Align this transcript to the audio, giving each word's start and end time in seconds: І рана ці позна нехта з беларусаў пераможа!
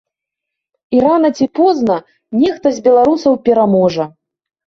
І 0.95 1.01
рана 1.05 1.29
ці 1.41 1.45
позна 1.59 1.97
нехта 2.43 2.67
з 2.77 2.83
беларусаў 2.87 3.33
пераможа! 3.51 4.05